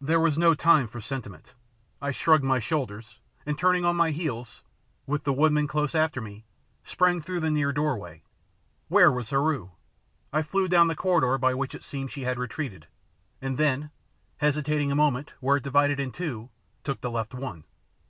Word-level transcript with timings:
There 0.00 0.20
was 0.20 0.38
no 0.38 0.54
time 0.54 0.86
for 0.86 1.00
sentiment. 1.00 1.52
I 2.00 2.12
shrugged 2.12 2.44
my 2.44 2.60
shoulders, 2.60 3.18
and 3.44 3.58
turning 3.58 3.84
on 3.84 3.96
my 3.96 4.12
heels, 4.12 4.62
with 5.04 5.24
the 5.24 5.32
woodmen 5.32 5.66
close 5.66 5.96
after 5.96 6.20
me, 6.20 6.44
sprang 6.84 7.20
through 7.20 7.40
the 7.40 7.50
near 7.50 7.72
doorway. 7.72 8.22
Where 8.86 9.10
was 9.10 9.30
Heru? 9.30 9.70
I 10.32 10.42
flew 10.44 10.68
down 10.68 10.86
the 10.86 10.94
corridor 10.94 11.36
by 11.38 11.54
which 11.54 11.74
it 11.74 11.82
seemed 11.82 12.12
she 12.12 12.22
had 12.22 12.38
retreated, 12.38 12.86
and 13.42 13.58
then, 13.58 13.90
hesitating 14.36 14.92
a 14.92 14.94
moment 14.94 15.32
where 15.40 15.56
it 15.56 15.64
divided 15.64 15.98
in 15.98 16.12
two, 16.12 16.50
took 16.84 17.00
the 17.00 17.10
left 17.10 17.34
one. 17.34 17.64